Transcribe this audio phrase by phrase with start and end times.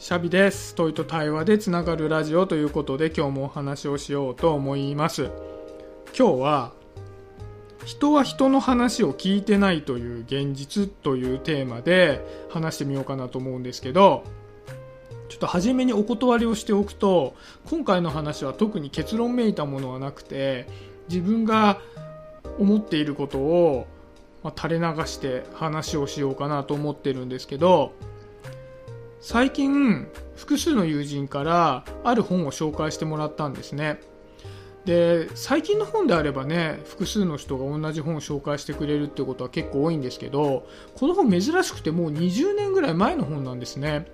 [0.00, 0.74] シャビです。
[0.76, 5.24] 問いと対話でつながるラジオということで今日もお話をしようと思います。
[6.16, 6.72] 今日は
[7.84, 14.24] 人は人の話を聞いてないという現実というテーマで話してみようかなと思うんですけど
[15.28, 17.34] ちょっと初めにお断りをしておくと
[17.68, 20.66] 今回の話は特に結論めいたものはなくて
[21.10, 21.78] 自分が
[22.58, 23.86] 思っていることを、
[24.42, 27.92] ま垂れ流して話をしようかなと思ってるんですけど
[29.20, 34.00] 最近複数の友人からある本を紹介してもらったんですね。
[34.86, 44.06] で最近の本であればね複数の人が同じ本を紹介してくれるってことは結構多いんですけどこの本珍しくてもう20年ぐらい前の本なんですね。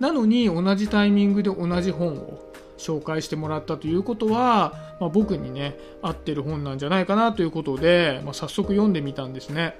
[0.00, 9.76] なのに同じタイミングで同じ本を紹介してもらったということは、まあ、僕にね合ってる本なんじゃないかなということで、まあ、早速読んでみたんですね。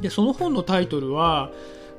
[0.00, 1.50] でその本のタイトルは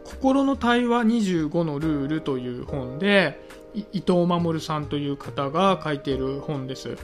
[0.07, 3.45] 心の対話25のルールという本で
[3.91, 6.97] 伊藤守さんという方が書いている本です。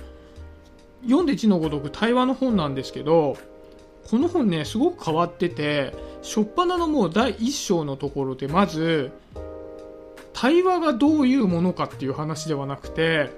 [1.04, 3.36] 読んで字のごとく対話の本なんですけど
[4.10, 9.12] この本ねすごく変わってて初っ端のもう第1章のところでまず
[10.32, 13.30] 対話がどういうものかっていう話ではなくて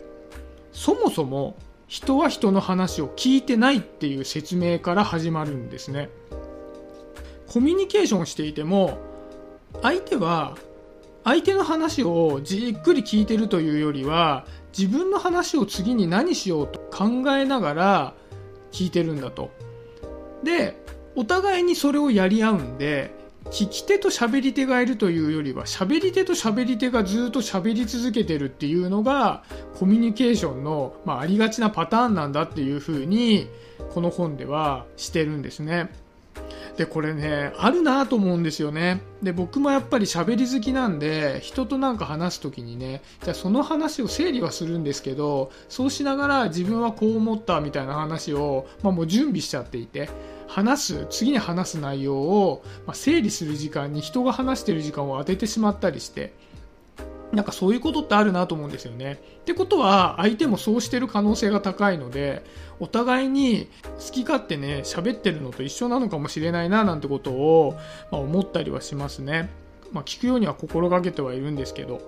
[0.73, 1.55] そもそも
[1.87, 6.09] 人は人の話を聞いてないっていう説明から始まるんですね。
[7.47, 8.97] コミュニケーションしていても
[9.81, 10.57] 相手は
[11.23, 14.45] 相手の話をじっくり聞いてるというよりは
[14.77, 18.13] 自分の話を次に何しようと考えながら
[18.71, 19.51] 聞いてるんだと。
[20.43, 20.75] で、
[21.15, 29.43] お互いにそれをやり合うんで、聞き手と喋り手がいるというよりは喋り手と喋り手がずっと喋り続けてるっていうのが
[29.77, 33.47] コミュニケーションの、まあ、ありがちなパターンなんだっていうふうに
[33.93, 35.91] この本ではしてるんですね。
[36.77, 39.01] で、これね、あるなと思うんですよね。
[39.23, 50.09] で、僕もやっぱり喋り好きなんで、人となんか話す時にね、じゃあその話を整理はするんですけど、そうしながら自分はこう思ったみたいな話を、まあもう準備しちゃっていて、
[50.47, 56.33] 話す、次に話す内容を、まあ、整理する時間に人が話してる時間を当ててしまったりして、
[57.35, 59.19] なんかそういうことってあるなと思うんですよね。
[59.41, 62.43] ってことは、相手もそうしてる可能性が高いので、
[62.79, 67.75] お互いに好き勝手ね、喋ってるのと一緒なのかもしれないな、なんてことを、
[68.11, 69.49] まあ、思ったりはしますね。
[69.91, 72.01] まあ、聞くようには心がけてはいるんですけど。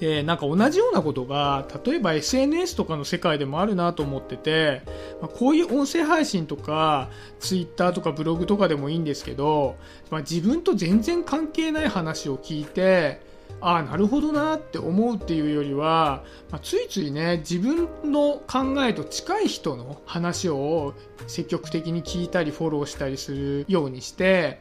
[0.00, 4.80] で、なんか同じようなことが、例えば SNS とかの世界でもあるなと思ってて、
[5.20, 9.76] まあ、こういう音声配信とか、Twitter とかブログとかでもいいんですけど、
[10.10, 13.20] まあ、自分と全然関係ない話を聞いて、
[13.60, 20.94] ああなるほどなって思うっていうよりは、まあ、ついついね自分の考えと近い人の話を
[21.26, 24.60] 積極的に聞いたりフォローしたりするようにして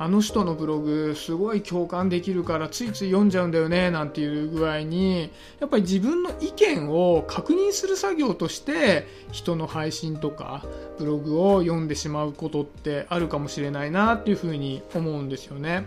[0.00, 5.30] あの人のブログすごい共感できるからついつい読んじゃうんだよねなんていう具合に
[5.60, 10.64] やっぱり自分の意見を確認する作業として人の配信とか
[10.98, 15.84] ブログを読んでしまうことってあるかもしれないなっていうふうに思うんですよね。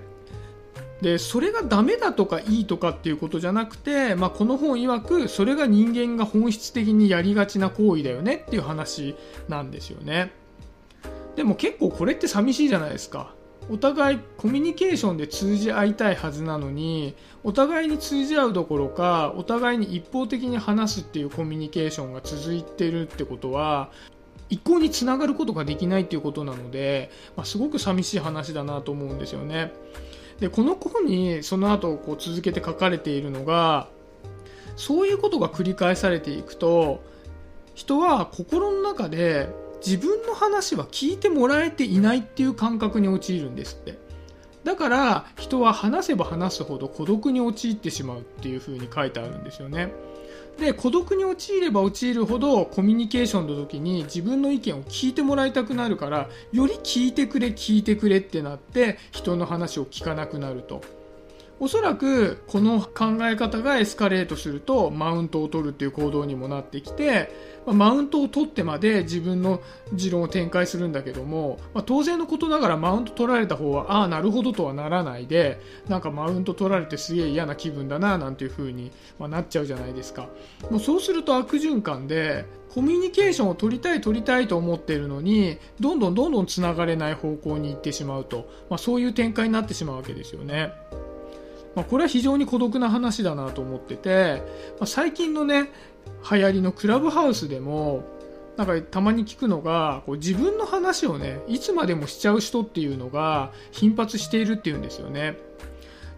[1.04, 9.16] でそれがダメだとかいいとかっていうことじゃなくて、まあ、この本曰くそれが人間が本質的にやりがちな行為だよねっていう話
[9.50, 10.32] なんですよね
[11.36, 13.34] でも結構これって寂しいじゃないですか
[13.70, 23.90] お互いコミュニケーションで通じ合いたいはずなのにお互いに通じ合うどころかお互いに一方的に話すっていうコミュニケーションが続いてるってことは
[24.50, 29.74] 一向につながることができないっていうことなので、まあ、すごく寂しい話だなと思うんですよね。
[30.40, 33.88] でこの子にその後こう続けて書かれているのが
[34.76, 37.04] そういうことが繰り返されていくと
[37.76, 39.50] 人は心の中で
[39.86, 43.98] 自分の話は聞いてもらえていないっていう感覚に陥るんですって。
[44.64, 49.92] だから人は話せば話すほど孤独に陥ってしまうっていうふうに書いてあるんですよね。
[50.58, 61.03] で孤独に陥れば陥るほどコミュニケーションの時に自分の意見を聞いてもらいたくなるからより聞いてくれ聞いてくれってなって人の話を聞かなくなると。
[61.60, 69.62] おそらくこの考え方がエスカレートするとマウントを取るっていう行動にもなってきて、マウントを取ってまで自分の
[69.94, 80.28] 持論を展開するんだけども、まあ、当然のことながらマウント取られた方はああなるほどとはならないでなんかマウント取られてすげえ嫌な気分だななんていう風に、ま、なっちゃうじゃないですか
[80.70, 90.74] もうそうすると悪循環でコミュニケーションを取りたい取りたいと思っているのにどんどんどんどんつながれない方向に行ってしまうと、まあ、そういう展開になってしまうわけですよね。
[91.76, 94.44] まあ、これは非常に孤独な話だなと思ってて、
[94.80, 95.70] まあ、最近のね
[96.30, 98.04] 流行りのクラブハウスでも
[98.58, 105.38] なんかたまに聞くのがこう自分の話をねいつまでもしちゃう人っていうのが頻発しているっていうんですよね。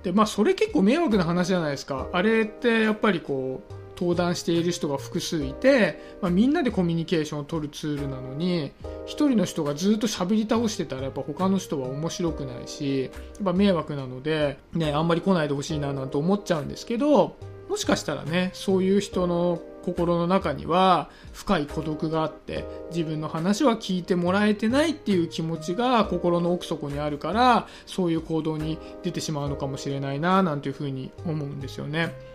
[0.03, 2.07] でまあそれ結構迷惑な話じゃないですか。
[2.11, 8.71] あれってやっぱりこう登壇している人が複数いて、まあ、みんなでコミュニケーションを取るツールなのに
[9.05, 13.11] 1人の人がずっと喋り倒してたらやっぱ他の人は面白くないしやっ
[13.43, 17.35] ぱ迷惑なので、ね、あんまり来ないでほしいななんて思っちゃうんですけど
[17.69, 32.34] もしかしたらねそういう人の心の中には深い孤独があって自分の話は聞いてもらえてないっていう気持ちが心の奥底にあるからそういう行動に出てしまうのかもしれないななんていうふうに思うんですよね。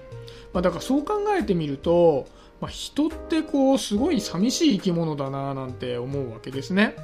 [0.53, 2.27] まあ、だからそう考えてみると、
[2.61, 6.97] まあ、人ってこうすごい寂しい生き物だななんて思うわけですね。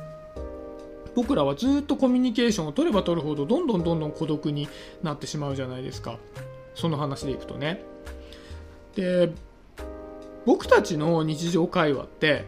[1.14, 4.68] 僕らはずっとコミュニケーションを取れば取るほどどんどんどんどん孤独に
[5.02, 6.18] なってしまうじゃないですか。
[6.74, 7.82] その話でいくとね。
[8.94, 9.30] で
[10.44, 12.44] 僕たちの日常会話って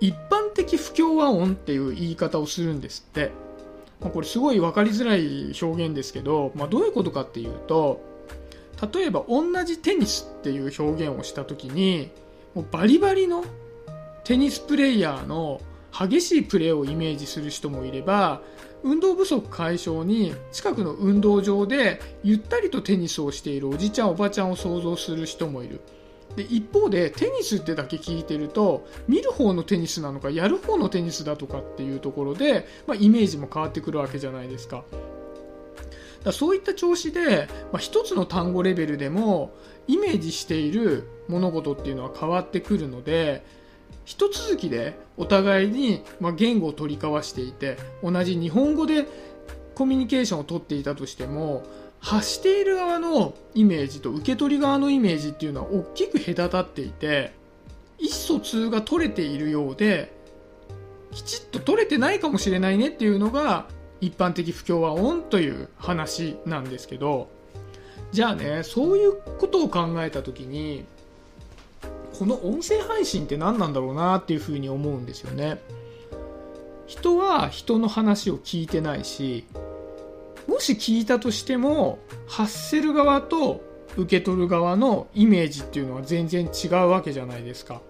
[0.00, 3.30] 一般的不協和音っていう言い方をするんですって、
[4.00, 8.00] まあ、これすごい分かりづらい表現ですけど、まあ、どういうことかっていうと
[8.92, 12.10] 例えば同じテニスっていう表現をした時に
[12.54, 13.44] もうバリバリの
[14.24, 15.60] テニスプレーヤーの
[15.92, 18.40] 激しいプレーをイメージする人もいれば
[18.82, 25.80] 運動不足解消に近くの運動場でゆったりとテニスをしているおじちゃんおばちゃんを想像する人もいる。
[26.34, 34.84] で一方でテニスってだけ聞いてると見る方のテニスなのかやる方のテニスだとかっていうところで、まあ、イメージも変わってくるわけじゃないですか。
[36.24, 39.52] だそういった調子で、まあ、一つの単語レベルでも
[39.88, 43.44] イメージしている物事っていうのは変わってくるので
[44.04, 49.06] 一続きでお互いに、ま言語を取り交わしていて同じ日本語で
[49.74, 51.62] コミュニケーションをとっていたとしても
[52.00, 57.32] 発している側のイメージと受け取り側のイメージっていうのは大きく隔たっていて
[57.98, 60.12] 意思疎通が取れているようで
[61.12, 63.66] きちっと取れてないかもしれないねっていうのが
[64.02, 67.30] 一般的不協和音という話なんですけど
[68.10, 70.84] じゃあねそういうことを考えた時に
[72.18, 75.60] この音声配信って何なんだろうなっていうふうに思うんですよね。
[76.86, 79.46] 人は人の話を聞いてないし
[80.46, 83.62] もし聞いたとしても発せる側と
[83.96, 87.80] 受け取る側のイメージっていうのは全然違うわけじゃないですか。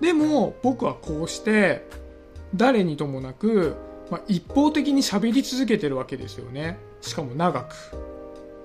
[0.00, 1.86] でも僕はこうして
[2.54, 3.76] 誰にともなく
[4.10, 6.78] まあ、一方的に喋り続けてるわけですよね。
[7.00, 7.74] しかも長く。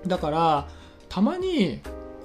[0.06, 0.68] だから
[1.08, 1.80] たまに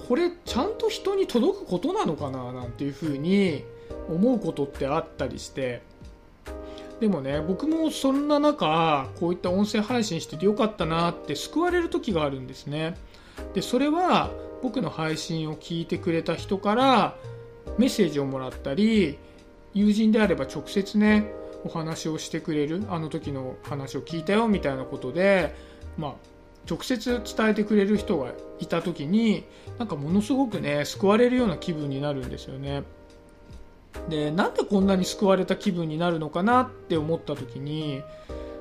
[0.08, 3.64] これちゃんと人に届くことなのかななんていうふうに
[4.08, 5.82] 思うことってあったりして。
[7.00, 12.96] でもね僕もそんな中こういった音声配信しててよかったなって救われる時があるんですね。
[13.54, 14.30] でそれは
[14.62, 17.16] 僕の配信を聞いてくれた人から
[17.78, 19.18] メッセージをもらったり
[19.74, 21.32] 友人であれば直接ね
[21.64, 25.54] お話をしてくれるあの時の話を聞いたよみたいなことで、
[25.96, 26.14] まあ、
[26.68, 29.44] 直接伝えてくれる人がいた時に
[29.78, 32.84] なんかものすごくね救われるような気分になるんですよね。
[34.08, 38.02] でなんでこんなに救われた気分になるのかなって思った時に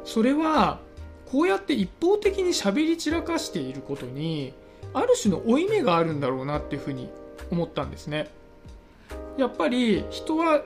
[0.03, 0.79] それは
[1.25, 4.53] こうやって一方的に喋り散らかしていることに
[4.93, 7.09] ある種の負い目があるんだろうなっていうふうに
[7.49, 8.29] 思ったんですね。
[9.37, 10.61] やっぱり人は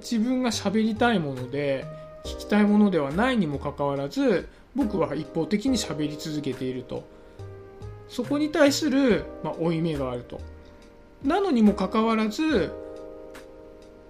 [0.00, 1.86] 自分が喋りたいもので
[2.24, 7.04] 聞きたいものではないにもかかわらず僕は一方的に喋り続けていると。
[8.08, 10.40] そこに対する、まあ、負い目があると。
[11.24, 12.72] なのにもかかわらず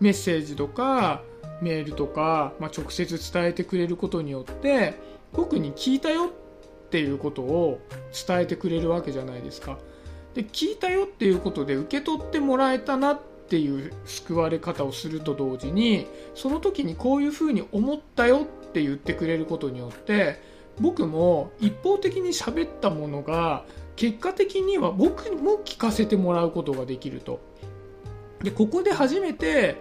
[0.00, 1.22] メッセージとか
[1.62, 4.94] メールとか、まあ、直接伝えてくれることによって
[5.32, 7.80] 僕に聞いたよっていうことを
[8.26, 9.78] 伝えてくれるわけじゃないですか。
[10.34, 20.40] で聞いたよっていうことで受け取ってもらえたなってっていう救われ方をすると同時にその時にこういうふうに思ったよって言ってくれることによって
[20.80, 27.40] 僕も一方的に喋ったものが結果的には僕も聞かせてもらうことができると。
[28.42, 29.76] でここで初めて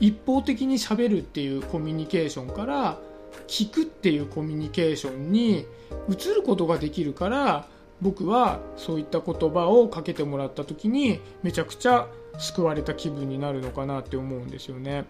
[0.00, 2.98] 一方的に喋るっていうコミュニケーションから
[3.46, 5.66] 聞くっていうコミュニケーションに
[6.08, 7.66] 移ることができるから
[8.02, 15.04] 僕はそういった言葉をかけてもらった時にめちゃくちゃ救われた気分になるのかなって思うんですよね。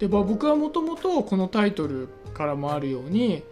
[0.00, 3.44] で、まあ、僕はもともとこのタイトルからもあるように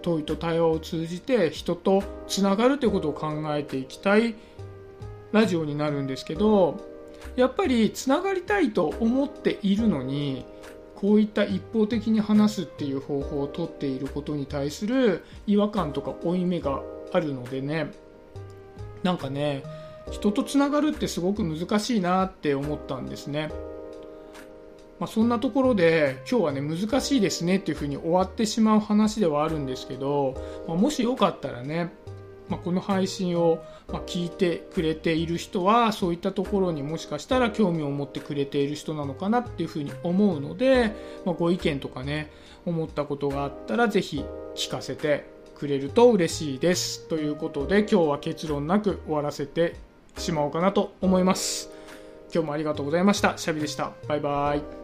[0.00, 4.34] 問いと対話を通じて人とつながるということを考えていきたい
[5.32, 6.80] ラジオになるんですけど
[7.36, 10.46] やっぱりつながりたいと思っているのに
[10.94, 16.82] こういった一方的に話すっていう方法をとっていることに対する違和感とか負い目が
[17.14, 17.92] あるのでね
[19.02, 19.62] なんかね
[20.10, 23.50] 人とつながるってすごく難しいなって思ったんですね。
[25.00, 30.34] まあ、そんなところで今日はね難しいですねっていうふうに終わってしまう話ではあるんですけど、
[30.68, 31.92] まあ、もしよかったらね
[32.48, 33.64] まあ、この配信を
[34.06, 40.92] 聞いてくれている人はそういったところにもしかしたら興味を持ってくれている人なのかなっていうふうに思うので、
[41.24, 42.30] ま、ご意見とかね
[42.66, 47.06] 思ったことがあったらぜひ聞かせてくれると嬉しいです。
[47.08, 49.76] ということで今日は結論なく終わらせて
[50.18, 51.70] しまおうかなと思います。
[52.32, 53.38] 今日もありがとうございました。
[53.38, 53.92] シャビでした。
[54.08, 54.83] バイバイ。